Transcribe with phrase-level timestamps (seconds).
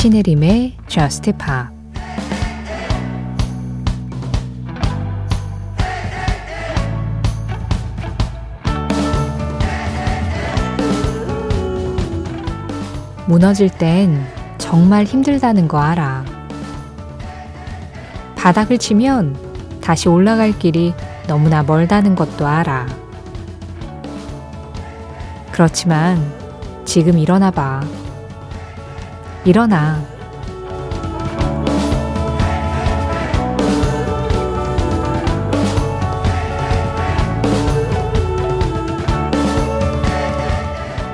[0.00, 1.30] 신혜림의 Just
[13.26, 14.26] 무너질 땐
[14.56, 16.24] 정말 힘들다는 거 알아.
[18.36, 19.36] 바닥을 치면
[19.82, 20.94] 다시 올라갈 길이
[21.26, 22.86] 너무나 멀다는 것도 알아.
[25.52, 26.32] 그렇지만
[26.86, 27.82] 지금 일어나 봐.
[29.44, 30.04] 일어나.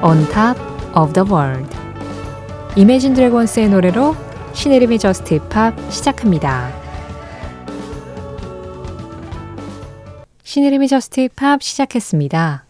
[0.02, 0.60] On top
[0.94, 1.76] of the world.
[2.76, 4.14] 이매진 드래곤스의 노래로
[4.52, 6.70] 신혜림의 저스트 힙합 시작합니다.
[10.42, 12.64] 신혜림의 저스트 팝 시작했습니다.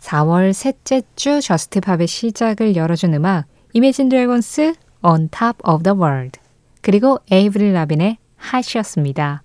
[0.00, 6.38] 4월 셋째 주 저스트 팝의 시작을 열어준 음악 이매진 드래곤스 On Top of the World
[6.80, 9.42] 그리고 에이브릴 라빈의 Hot이었습니다.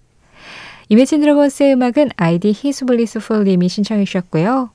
[0.89, 4.69] 이매진 드래곤스의 음악은 아이디 히스블리스풀님이 신청해 주셨고요.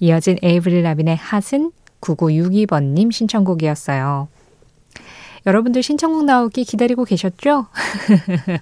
[0.00, 4.28] 이어진 에이브릴 라빈의 Hot은 9962번님 신청곡이었어요.
[5.44, 7.66] 여러분들 신청곡 나오기 기다리고 계셨죠?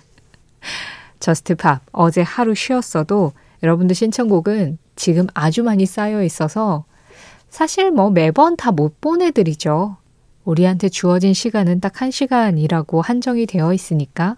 [1.21, 3.31] 저스트 팝 어제 하루 쉬었어도
[3.63, 6.85] 여러분들 신청곡은 지금 아주 많이 쌓여 있어서
[7.49, 9.99] 사실 뭐 매번 다 못 보내드리죠.
[10.45, 14.37] 우리한테 주어진 시간은 딱 한 시간이라고 한정이 되어 있으니까.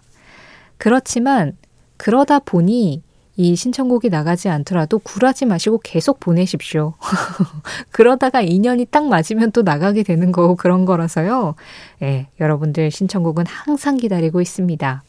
[0.77, 1.57] 그렇지만
[1.97, 3.01] 그러다 보니
[3.37, 6.93] 이 신청곡이 나가지 않더라도 굴하지 마시고 계속 보내십시오.
[7.91, 11.55] 그러다가 인연이 딱 맞으면 또 나가게 되는 거고 그런 거라서요.
[12.01, 15.03] 예, 여러분들 신청곡은 항상 기다리고 있습니다.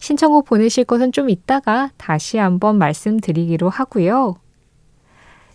[0.00, 4.36] 신청곡 보내실 것은 좀 이따가 다시 한번 말씀드리기로 하고요.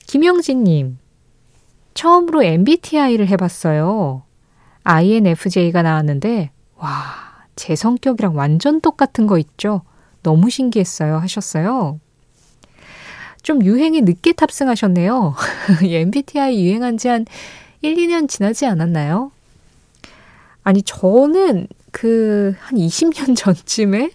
[0.08, 0.98] 김영진님,
[1.94, 4.24] 처음으로 MBTI를 해봤어요.
[4.86, 6.92] INFJ가 나왔는데, 와,
[7.56, 9.82] 제 성격이랑 완전 똑같은 거 있죠?
[10.24, 11.18] 너무 신기했어요.
[11.18, 12.00] 하셨어요.
[13.42, 15.36] 좀 유행에 늦게 탑승하셨네요.
[15.84, 17.26] MBTI 유행한 지 한
[17.82, 19.32] 1, 2년 지나지 않았나요?
[20.64, 24.12] 아니, 저는 그 한 20년 전쯤에,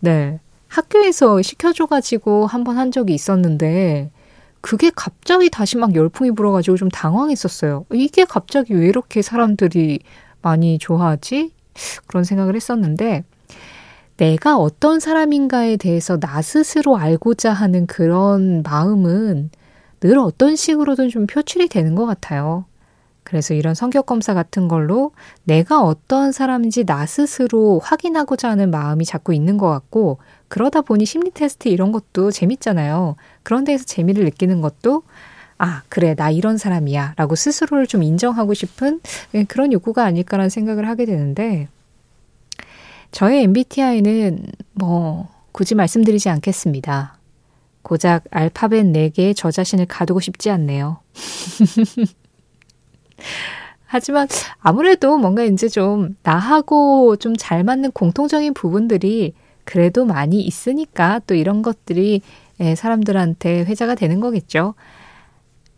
[0.00, 4.10] 네, 학교에서 시켜줘가지고 한 번 한 적이 있었는데,
[4.62, 7.84] 그게 갑자기 다시 막 열풍이 불어가지고 좀 당황했었어요.
[7.92, 10.00] 이게 갑자기 왜 이렇게 사람들이
[10.40, 11.52] 많이 좋아하지?
[12.06, 13.24] 그런 생각을 했었는데,
[14.16, 19.50] 내가 어떤 사람인가에 대해서 나 스스로 알고자 하는 그런 마음은
[20.00, 22.64] 늘 어떤 식으로든 좀 표출이 되는 것 같아요.
[23.32, 25.12] 그래서 이런 성격 검사 같은 걸로
[25.44, 31.30] 내가 어떤 사람인지 나 스스로 확인하고자 하는 마음이 자꾸 있는 것 같고 그러다 보니 심리
[31.30, 33.16] 테스트 이런 것도 재밌잖아요.
[33.42, 35.04] 그런 데에서 재미를 느끼는 것도
[35.56, 37.14] 아, 그래, 나 이런 사람이야.
[37.16, 39.00] 라고 스스로를 좀 인정하고 싶은
[39.48, 41.68] 그런 욕구가 아닐까라는 생각을 하게 되는데,
[43.12, 47.16] 저의 MBTI는 뭐 굳이 말씀드리지 않겠습니다.
[47.82, 50.98] 고작 알파벳 4개의 저 자신을 가두고 싶지 않네요.
[53.86, 54.26] 하지만
[54.60, 59.34] 아무래도 뭔가 이제 좀 나하고 좀 잘 맞는 공통적인 부분들이
[59.64, 62.22] 그래도 많이 있으니까 또 이런 것들이
[62.60, 64.74] 예, 사람들한테 회자가 되는 거겠죠.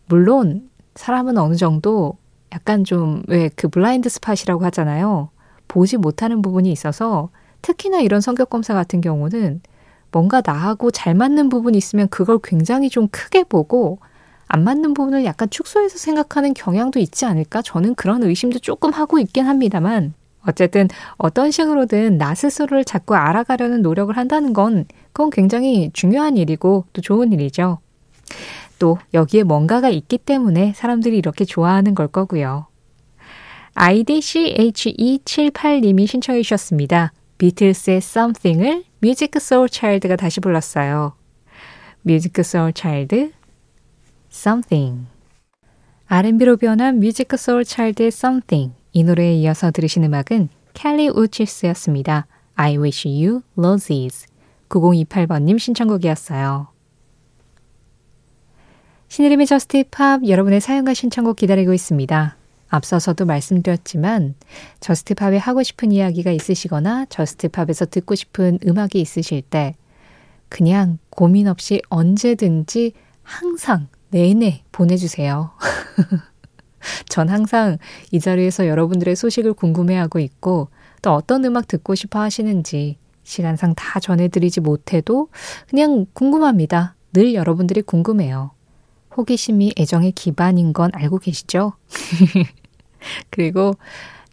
[0.07, 2.17] 물론 사람은 어느 정도
[2.53, 5.31] 약간 좀 왜 그 블라인드 스팟이라고 하잖아요.
[5.69, 7.31] 보지 못하는 부분이 있어서
[7.63, 9.61] 특히나 이런 성격 검사 같은 경우는
[10.13, 13.99] 뭔가 나하고 잘 맞는 부분이 있으면 그걸 굉장히 좀 크게 보고
[14.55, 17.61] 안 맞는 부분을 약간 축소해서 생각하는 경향도 있지 않을까?
[17.61, 20.15] 저는 그런 의심도 조금 하고 있긴 합니다만
[20.47, 27.03] 어쨌든 어떤 식으로든 나 스스로를 자꾸 알아가려는 노력을 한다는 건 그건 굉장히 중요한 일이고 또
[27.03, 27.81] 좋은 일이죠.
[28.79, 32.69] 또 여기에 뭔가가 있기 때문에 사람들이 이렇게 좋아하는 걸 거고요.
[33.75, 37.13] IDCHE78님이 신청해 주셨습니다.
[37.39, 41.15] 비틀스의 Something을 뮤직 소울 차일드가 다시 불렀어요.
[42.03, 43.33] 뮤직 소울 차일드
[44.35, 45.07] Something
[46.09, 52.27] R&B로 변한 뮤직 소울 차일드의 Something 이 노래에 이어서 들으신 음악은 캘리 우치스였습니다.
[52.57, 54.27] I wish you roses
[54.69, 56.67] 9028번님 신청곡이었어요.
[59.09, 62.37] 신혜림의 저스트 팝 여러분의 사연과 신청곡 기다리고 있습니다.
[62.69, 64.35] 앞서서도 말씀드렸지만
[64.81, 69.77] 저스트 팝에 하고 싶은 이야기가 있으시거나 저스트 팝에서 듣고 싶은 음악이 있으실 때
[70.49, 72.93] 그냥 고민 없이 언제든지
[73.23, 75.51] 항상 내내 보내주세요.
[77.09, 77.79] 전 항상
[78.13, 80.69] 이 자리에서 여러분들의 소식을 궁금해하고 있고
[81.03, 85.31] 또 어떤 음악 듣고 싶어 하시는지 시간상 다 전해드리지 못해도
[85.69, 86.95] 그냥 궁금합니다.
[87.13, 88.53] 늘 여러분들이 궁금해요.
[89.17, 91.73] 호기심이 애정의 기반인 건 알고 계시죠?
[93.31, 93.75] 그리고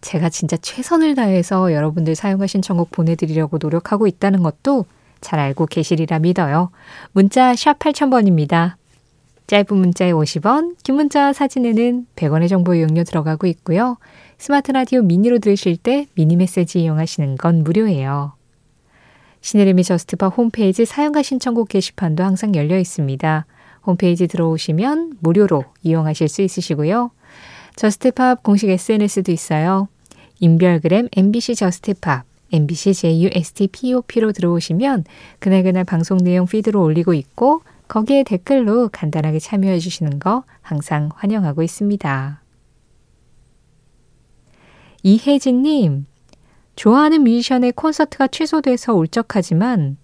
[0.01, 4.86] 제가 진짜 최선을 다해서 여러분들 사용하신 청곡 보내드리려고 노력하고 있다는 것도
[5.22, 6.69] 잘 알고 계시리라 믿어요.
[7.13, 8.81] 문자 샵 8000번입니다.
[9.51, 13.98] 짧은 문자에 50원, 긴 문자 사진에는 100원의 정보 이용료 들어가고 있고요.
[14.38, 18.31] 스마트 라디오 미니로 들으실 때 미니 메시지 이용하시는 건 무료예요.
[19.42, 23.45] 신혜림의 저스트팝 홈페이지 사연과 신청곡 게시판도 항상 열려 있습니다.
[23.86, 27.12] 홈페이지 들어오시면 무료로 이용하실 수 있으시고요.
[27.75, 29.89] 저스트팝 공식 SNS도 있어요.
[30.39, 35.03] 인별그램 MBC 저스트팝, MBC JUSTPOP로 들어오시면
[35.39, 42.41] 그날그날 방송 내용 피드로 올리고 있고 거기에 댓글로 간단하게 참여해 주시는 거 항상 환영하고 있습니다.
[45.03, 46.05] 이혜진님,
[46.77, 49.97] 좋아하는 뮤지션의 콘서트가 취소돼서 울적하지만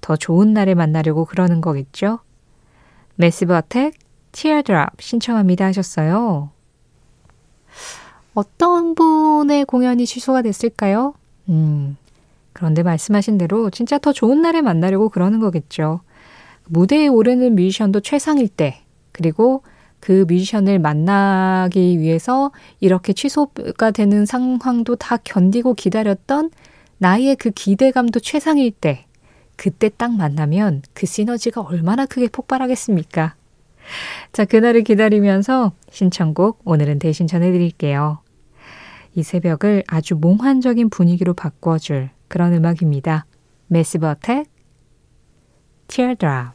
[0.00, 2.20] 더 좋은 날에 만나려고 그러는 거겠죠?
[3.16, 3.98] 매시브 어택,
[4.32, 6.48] Teardrop 신청합니다 하셨어요.
[8.32, 11.12] 어떤 분의 공연이 취소가 됐을까요?
[11.50, 11.98] 음,
[12.54, 16.00] 그런데 말씀하신 대로 진짜 더 좋은 날에 만나려고 그러는 거겠죠.
[16.66, 18.80] 무대에 오르는 뮤지션도 최상일 때,
[19.12, 19.62] 그리고
[20.00, 26.50] 그 뮤지션을 만나기 위해서 이렇게 취소가 되는 상황도 다 견디고 기다렸던
[26.98, 29.06] 나의 그 기대감도 최상일 때,
[29.56, 33.34] 그때 딱 만나면 그 시너지가 얼마나 크게 폭발하겠습니까?
[34.32, 38.20] 자, 그날을 기다리면서 신청곡 오늘은 대신 전해드릴게요.
[39.14, 43.26] 이 새벽을 아주 몽환적인 분위기로 바꿔줄 그런 음악입니다.
[44.02, 44.46] 어택,
[45.94, 46.54] Teardrop.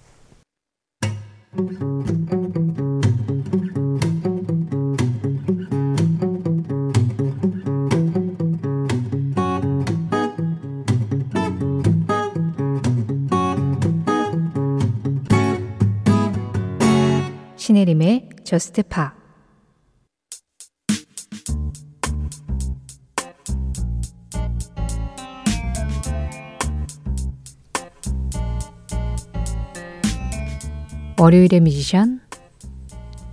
[17.56, 19.19] 신혜림의 저스트 파
[31.30, 32.22] 월요일의 뮤지션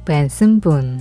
[0.04, 1.00] 벤슨 분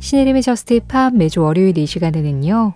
[0.00, 2.74] 신혜림의 저스트 팝 매주 월요일 이 시간에는요.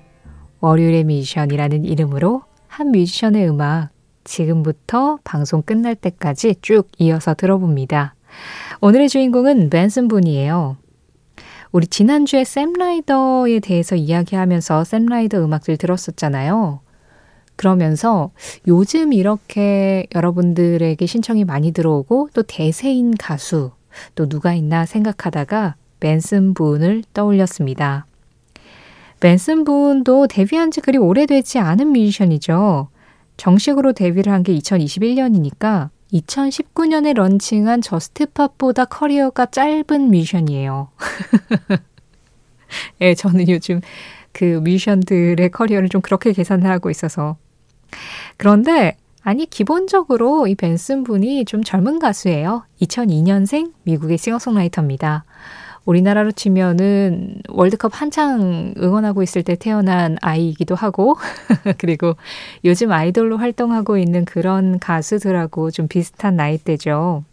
[0.60, 3.88] 월요일의 뮤지션이라는 이름으로 한 뮤지션의 음악
[4.22, 8.14] 지금부터 방송 끝날 때까지 쭉 이어서 들어봅니다.
[8.80, 10.76] 오늘의 주인공은 벤슨 분이에요.
[11.72, 16.80] 우리 지난주에 샘 라이더에 대해서 이야기하면서 샘 라이더 음악들 들었었잖아요.
[17.56, 18.30] 그러면서
[18.66, 23.72] 요즘 이렇게 여러분들에게 신청이 많이 들어오고 또 대세인 가수
[24.14, 28.06] 또 누가 있나 생각하다가 벤슨 분을 떠올렸습니다.
[29.20, 32.88] 벤슨 분도 데뷔한 지 그리 오래되지 않은 뮤지션이죠.
[33.36, 40.90] 정식으로 데뷔를 한 게 2021년이니까 2019년에 런칭한 저스트팝보다 커리어가 짧은 뮤지션이에요.
[43.00, 43.80] 예, 네, 저는 요즘
[44.32, 47.36] 그 뮤지션들의 커리어를 좀 그렇게 계산을 하고 있어서.
[48.36, 52.64] 그런데 아니 기본적으로 이 벤슨 분이 좀 젊은 가수예요.
[52.80, 55.24] 2002년생 미국의 싱어송라이터입니다.
[55.84, 61.16] 우리나라로 치면은 월드컵 한창 응원하고 있을 때 태어난 아이이기도 하고,
[61.78, 62.14] 그리고
[62.64, 67.24] 요즘 아이돌로 활동하고 있는 그런 가수들하고 좀 비슷한 나이대죠.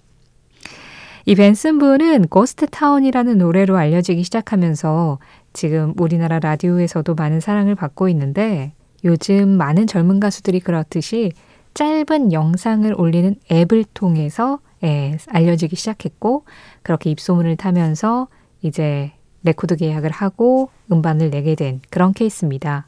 [1.26, 5.20] 이 벤슨 분은 Ghost Town이라는 노래로 알려지기 시작하면서
[5.54, 8.72] 지금 우리나라 라디오에서도 많은 사랑을 받고 있는데
[9.04, 11.34] 요즘 많은 젊은 가수들이 그렇듯이
[11.76, 16.46] 짧은 영상을 올리는 앱을 통해서 예, 알려지기 시작했고
[16.82, 18.28] 그렇게 입소문을 타면서
[18.62, 19.12] 이제
[19.44, 22.88] 레코드 계약을 하고 음반을 내게 된 그런 케이스입니다.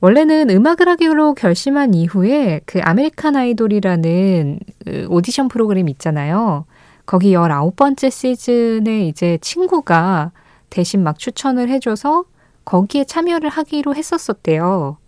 [0.00, 6.66] 원래는 음악을 하기로 결심한 이후에 그 아메리칸 아이돌이라는 그 오디션 프로그램 있잖아요.
[7.06, 10.32] 거기 19번째 시즌에 이제 친구가
[10.68, 12.24] 대신 막 추천을 해줘서
[12.64, 14.98] 거기에 참여를 하기로 했었었대요.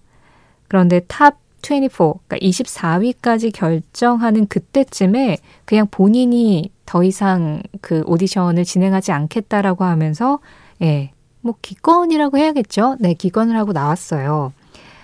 [0.69, 9.85] 그런데 탑 24, 그러니까 24위까지 결정하는 그때쯤에 그냥 본인이 더 이상 그 오디션을 진행하지 않겠다라고
[9.85, 10.38] 하면서
[10.80, 11.11] 예,
[11.42, 12.97] 뭐 기권이라고 해야겠죠.
[12.99, 14.54] 네, 기권을 하고 나왔어요.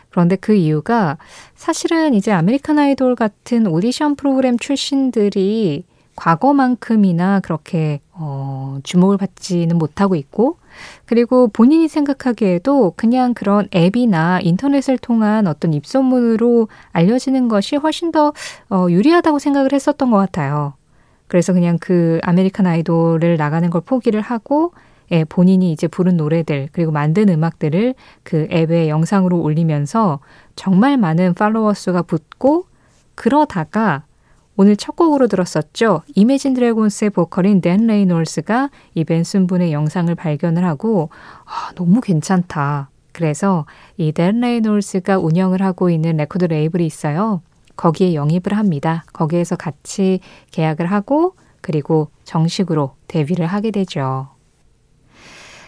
[0.09, 1.19] 그런데 그 이유가
[1.55, 5.85] 사실은 이제 아메리칸 아이돌 같은 오디션 프로그램 출신들이
[6.17, 10.57] 과거만큼이나 그렇게 어, 주목을 받지는 못하고 있고
[11.05, 18.33] 그리고 본인이 생각하기에도 그냥 그런 앱이나 인터넷을 통한 어떤 입소문으로 알려지는 것이 훨씬 더
[18.71, 20.73] 어, 유리하다고 생각을 했었던 것 같아요.
[21.35, 24.73] 그래서 그냥 그 아메리칸 아이돌을 나가는 걸 포기를 하고
[25.11, 30.21] 예, 본인이 이제 부른 노래들 그리고 만든 음악들을 그 앱에 영상으로 올리면서
[30.55, 32.67] 정말 많은 팔로워 수가 붙고
[33.17, 34.05] 그러다가
[34.57, 36.03] 오늘 첫 곡으로 들었었죠.
[36.15, 41.11] 이매진 드래곤스의 보컬인 댄 레이놀즈가 이 벤슨 분의 영상을 발견을 하고
[41.47, 42.91] 아, 너무 괜찮다.
[43.11, 47.43] 그래서 이 댄 레이놀즈가 운영을 하고 있는 레코드 레이블이 있어요.
[47.77, 49.05] 거기에 영입을 합니다.
[49.13, 50.21] 거기에서 같이
[50.53, 54.29] 계약을 하고 그리고 정식으로 데뷔를 하게 되죠.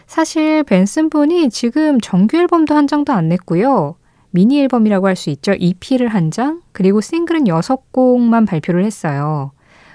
[0.06, 3.96] 사실 벤슨 분이 지금 정규 앨범도 한 장도 안 냈고요.
[4.30, 5.52] 미니 앨범이라고 할 수 있죠.
[5.58, 9.52] EP를 한 장, 그리고 싱글은 6곡만 발표를 했어요.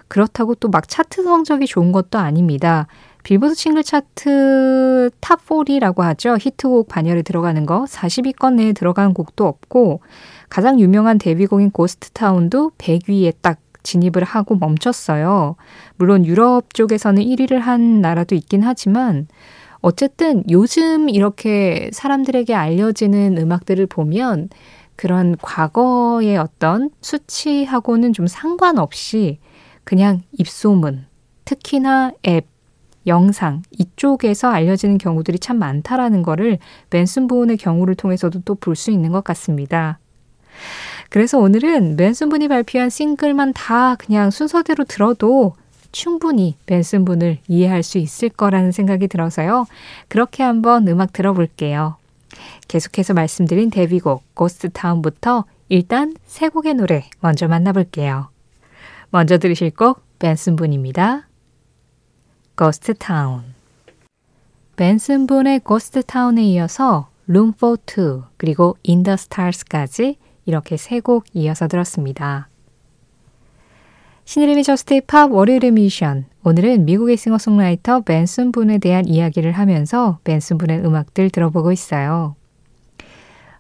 [0.08, 2.88] 그렇다고 또 막 차트 성적이 좋은 것도 아닙니다.
[3.24, 6.38] 빌보드 싱글 차트 Top 40이라고 하죠.
[6.40, 10.02] 히트곡 반열에 들어가는 거 40위권 내에 들어간 곡도 없고
[10.50, 15.56] 가장 유명한 데뷔곡인 고스트 타운도 100위에 딱 진입을 하고 멈췄어요.
[15.96, 19.28] 물론 유럽 쪽에서는 1위를 한 나라도 있긴 하지만
[19.82, 24.50] 어쨌든 요즘 이렇게 사람들에게 알려지는 음악들을 보면
[24.96, 29.40] 그런 과거의 어떤 수치하고는 좀 상관없이
[29.84, 31.08] 그냥 입소문,
[31.46, 32.51] 특히나 앱,
[33.08, 39.12] 영상 이쪽에서 알려지는 경우들이 참 많다라는 거를 맨슨 부운의 경우를 통해서도 또 볼 수 있는
[39.12, 40.00] 것 같습니다.
[41.10, 45.56] 그래서 오늘은 맨슨 분이 발표한 싱글만 다 그냥 순서대로 들어도
[45.92, 49.66] 충분히 벤슨 분을 이해할 수 있을 거라는 생각이 들어서요.
[50.08, 51.98] 그렇게 한번 음악 들어볼게요.
[52.68, 58.30] 계속해서 말씀드린 데뷔곡 고스트타운부터 일단 세 곡의 노래 먼저 만나볼게요.
[59.10, 61.28] 먼저 들으실 곡 벤슨 분입니다.
[62.62, 63.42] Ghost Town
[64.76, 71.26] 벤슨 분의 Ghost Town에 이어서 Room for two 그리고 In the Stars까지 이렇게 세 곡
[71.34, 72.50] 이어서 들었습니다.
[74.26, 76.26] 신혜림의 Just Pop 월요일의 미션.
[76.44, 82.36] 오늘은 미국의 싱어송라이터 벤슨 분에 대한 이야기를 하면서 벤슨 분의 음악들 들어보고 있어요.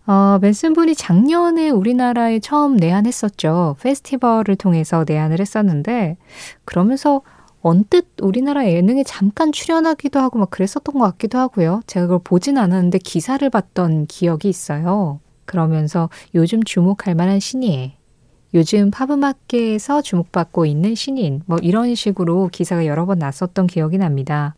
[0.06, 3.78] 어, 벤슨 분이 작년에 우리나라에 처음 내한했었죠.
[3.82, 6.18] 페스티벌을 통해서 내한을 했었는데,
[6.66, 7.24] 그러면서
[7.62, 11.82] 언뜻 우리나라 예능에 잠깐 출연하기도 하고 막 그랬었던 것 같기도 하고요.
[11.88, 15.20] 제가 그걸 보진 않았는데 기사를 봤던 기억이 있어요.
[15.46, 17.98] 그러면서 요즘 주목할 만한 신이에
[18.54, 24.56] 요즘 팝음악계에서 주목받고 있는 신인, 뭐 이런 식으로 기사가 여러 번 났었던 기억이 납니다.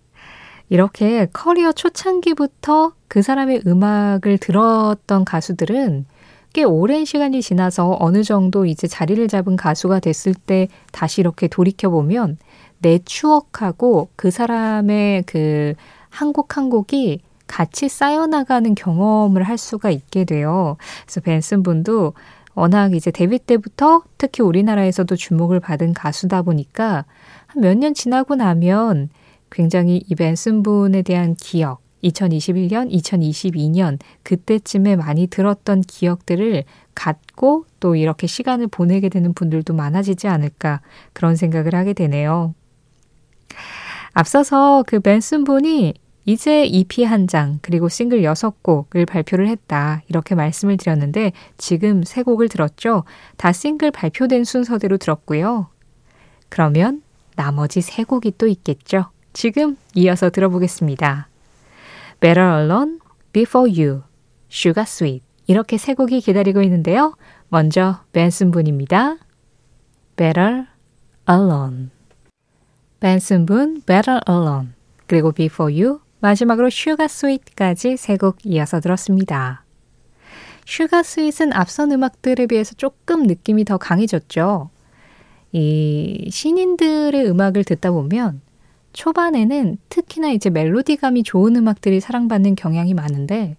[0.69, 6.05] 이렇게 커리어 초창기부터 그 사람의 음악을 들었던 가수들은
[6.53, 12.38] 꽤 오랜 시간이 지나서 어느 정도 이제 자리를 잡은 가수가 됐을 때 다시 이렇게 돌이켜보면
[12.79, 15.75] 내 추억하고 그 사람의 그
[16.12, 20.77] 한 곡 한 곡이 같이 쌓여나가는 경험을 할 수가 있게 돼요.
[21.05, 22.13] 그래서 벤슨 분도
[22.55, 27.05] 워낙 이제 데뷔 때부터 특히 우리나라에서도 주목을 받은 가수다 보니까
[27.48, 29.10] 한 몇 년 지나고 나면
[29.51, 36.63] 굉장히 이 벤슨 분에 대한 기억, 2021년, 2022년 그때쯤에 많이 들었던 기억들을
[36.95, 40.81] 갖고 또 이렇게 시간을 보내게 되는 분들도 많아지지 않을까
[41.13, 42.53] 그런 생각을 하게 되네요.
[44.13, 45.93] 앞서서 그 벤슨 분이
[46.25, 50.03] 이제 EP 한 장, 그리고 싱글 6곡을 발표를 했다.
[50.07, 53.03] 이렇게 말씀을 드렸는데 지금 세 곡을 들었죠?
[53.36, 55.67] 다 싱글 발표된 순서대로 들었고요.
[56.48, 57.01] 그러면
[57.36, 59.07] 나머지 세 곡이 또 있겠죠?
[59.33, 61.27] 지금 이어서 들어보겠습니다.
[62.24, 63.00] Better Alone,
[63.34, 64.03] Before You,
[64.50, 67.18] Sugar Sweet 이렇게 세 곡이 기다리고 있는데요.
[67.50, 69.18] 먼저 벤슨 분입니다.
[70.15, 70.68] Better
[71.30, 71.89] Alone
[73.01, 74.70] 벤슨 분 Better Alone
[75.06, 79.65] 그리고 Before You 마지막으로 Sugar Sweet까지 세 곡 이어서 들었습니다.
[80.65, 84.70] Sugar Sweet은 앞선 음악들에 비해서 조금 느낌이 더 강해졌죠.
[85.51, 88.39] 이 신인들의 음악을 듣다 보면
[88.94, 93.58] 초반에는 특히나 이제 멜로디감이 좋은 음악들이 사랑받는 경향이 많은데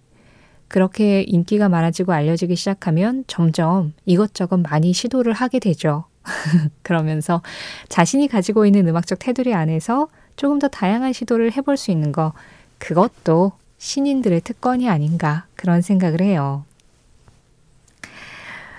[0.67, 6.05] 그렇게 인기가 많아지고 알려지기 시작하면 점점 이것저것 많이 시도를 하게 되죠.
[6.81, 7.41] 그러면서
[7.87, 12.33] 자신이 가지고 있는 음악적 테두리 안에서 조금 더 다양한 시도를 해볼 수 있는 거,
[12.79, 16.65] 그것도 신인들의 특권이 아닌가 그런 생각을 해요.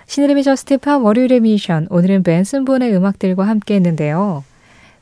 [0.07, 4.45] 신의림의 저스티팝 월요일의 미션 오늘은 벤슨 분의 음악들과 함께 했는데요.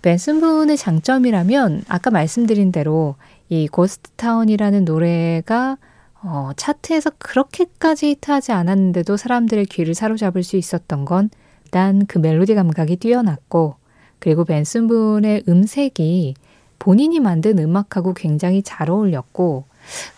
[0.05, 3.17] 벤슨 분의 장점이라면 아까 말씀드린 대로
[3.49, 5.79] 이 고스트타운이라는 노래가
[6.23, 11.31] 어, 차트에서 그렇게까지 히트하지 않았는데도 사람들의 귀를 사로잡을 수 있었던 건
[11.65, 13.77] 일단 그 멜로디 감각이 뛰어났고
[14.19, 16.35] 그리고 벤슨 분의 음색이
[16.79, 19.65] 본인이 만든 음악하고 굉장히 잘 어울렸고,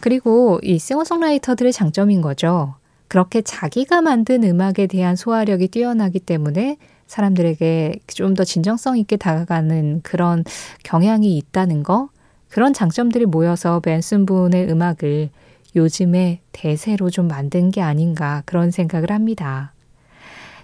[0.01, 2.75] 그리고 이 싱어송라이터들의 장점인 거죠.
[3.07, 10.45] 그렇게 자기가 만든 음악에 대한 소화력이 뛰어나기 때문에 사람들에게 좀 더 진정성 있게 다가가는 그런
[10.85, 12.09] 경향이 있다는 거,
[12.49, 15.31] 그런 장점들이 모여서 벤슨 분의 음악을
[15.75, 19.73] 요즘의 대세로 좀 만든 게 아닌가 그런 생각을 합니다.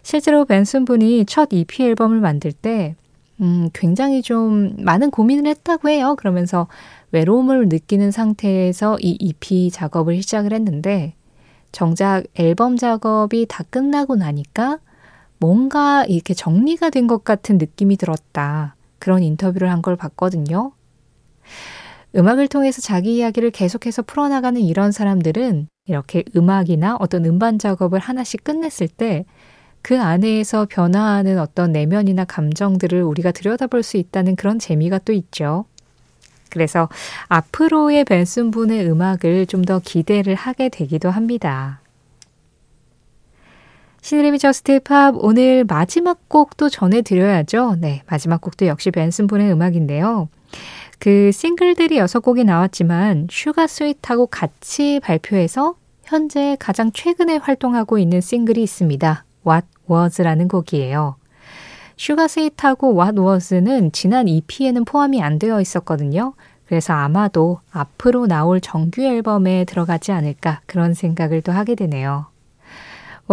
[0.03, 2.97] 실제로 벤슨 분이 첫 EP 앨범을 만들 때
[3.41, 6.15] 음, 굉장히 좀 많은 고민을 했다고 해요.
[6.19, 6.67] 그러면서
[7.13, 11.15] 외로움을 느끼는 상태에서 이 EP 작업을 시작을 했는데
[11.73, 14.79] 정작 앨범 작업이 다 끝나고 나니까
[15.43, 18.77] 뭔가 이렇게 정리가 된 것 같은 느낌이 들었다.
[19.01, 20.73] 그런 인터뷰를 한 걸 봤거든요.
[22.15, 28.89] 음악을 통해서 자기 이야기를 계속해서 풀어나가는 이런 사람들은 이렇게 음악이나 어떤 음반 작업을 하나씩 끝냈을
[28.89, 29.25] 때
[29.85, 35.65] 그 안에서 변화하는 어떤 내면이나 감정들을 우리가 들여다볼 수 있다는 그런 재미가 또 있죠.
[36.51, 36.89] 그래서
[37.29, 41.82] 앞으로의 벤슨 분의 음악을 좀 더 기대를 하게 되기도 합니다.
[44.03, 47.77] 신혜림의 Just Pop 오늘 마지막 곡도 전해드려야죠.
[47.79, 50.29] 네, 마지막 곡도 역시 벤슨 분의 음악인데요.
[50.99, 59.25] 그 싱글들이 6곡이 나왔지만 Sugar Sweet하고 같이 발표해서 현재 가장 최근에 활동하고 있는 싱글이 있습니다.
[59.47, 61.15] What Was라는 곡이에요.
[61.97, 66.35] 슈가 스윗하고 What Was는 지난 EP에는 포함이 안 되어 있었거든요.
[66.67, 72.32] 그래서 아마도 앞으로 나올 정규 앨범에 들어가지 않을까 그런 생각을 또 하게 되네요.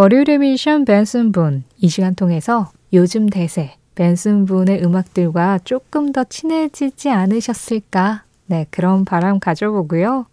[0.00, 7.10] 월요일의 미션 벤슨 분, 이 시간 통해서 요즘 대세, 벤슨 분의 음악들과 조금 더 친해지지
[7.10, 8.24] 않으셨을까?
[8.46, 10.24] 네, 그런 바람 가져보고요.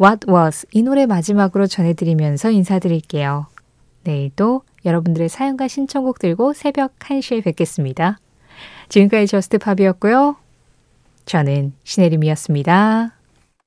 [0.00, 3.48] What Was 이 노래 마지막으로 전해드리면서 인사드릴게요.
[4.04, 8.18] 내일도 여러분들의 사연과 신청곡 들고 새벽 1시에 뵙겠습니다.
[8.88, 10.36] 지금까지 Just Pop이었고요.
[11.26, 13.15] 저는 신혜림이었습니다.